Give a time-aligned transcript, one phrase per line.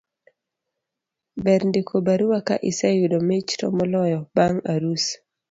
[1.43, 5.05] ber ndiko barua ka iseyudo mich to moloyo bang' arus